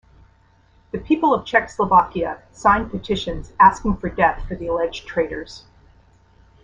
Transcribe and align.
The 0.91 0.97
people 0.97 1.31
of 1.31 1.45
Czechoslovakia 1.45 2.41
signed 2.51 2.89
petitions 2.89 3.53
asking 3.59 3.97
for 3.97 4.09
death 4.09 4.43
for 4.47 4.55
the 4.55 4.65
alleged 4.65 5.05
traitors. 5.05 5.65